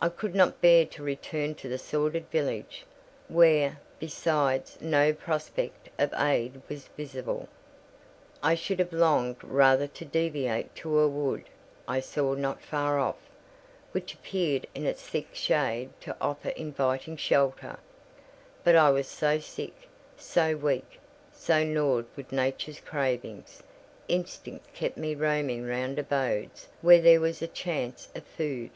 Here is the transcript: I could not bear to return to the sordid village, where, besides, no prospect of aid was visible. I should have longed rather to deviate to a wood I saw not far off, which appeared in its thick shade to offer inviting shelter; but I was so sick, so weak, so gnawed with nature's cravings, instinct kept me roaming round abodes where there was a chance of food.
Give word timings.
I 0.00 0.08
could 0.08 0.36
not 0.36 0.60
bear 0.60 0.84
to 0.86 1.02
return 1.02 1.56
to 1.56 1.68
the 1.68 1.78
sordid 1.78 2.30
village, 2.30 2.86
where, 3.26 3.80
besides, 3.98 4.78
no 4.80 5.12
prospect 5.12 5.88
of 5.98 6.14
aid 6.14 6.62
was 6.68 6.86
visible. 6.96 7.48
I 8.40 8.54
should 8.54 8.78
have 8.78 8.92
longed 8.92 9.42
rather 9.42 9.88
to 9.88 10.04
deviate 10.04 10.76
to 10.76 11.00
a 11.00 11.08
wood 11.08 11.46
I 11.88 11.98
saw 11.98 12.34
not 12.34 12.62
far 12.62 13.00
off, 13.00 13.16
which 13.90 14.14
appeared 14.14 14.68
in 14.76 14.86
its 14.86 15.02
thick 15.02 15.26
shade 15.34 15.90
to 16.02 16.14
offer 16.20 16.50
inviting 16.50 17.16
shelter; 17.16 17.80
but 18.62 18.76
I 18.76 18.90
was 18.92 19.08
so 19.08 19.40
sick, 19.40 19.74
so 20.16 20.54
weak, 20.56 21.00
so 21.32 21.64
gnawed 21.64 22.06
with 22.14 22.30
nature's 22.30 22.78
cravings, 22.78 23.64
instinct 24.06 24.72
kept 24.72 24.96
me 24.96 25.16
roaming 25.16 25.64
round 25.66 25.98
abodes 25.98 26.68
where 26.80 27.00
there 27.00 27.20
was 27.20 27.42
a 27.42 27.48
chance 27.48 28.08
of 28.14 28.24
food. 28.24 28.70